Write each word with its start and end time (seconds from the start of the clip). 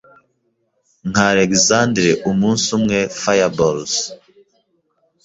Nka 1.09 1.25
Alexandre 1.33 2.09
umunsi 2.29 2.67
umwe 2.77 2.99
fireballs 3.21 3.93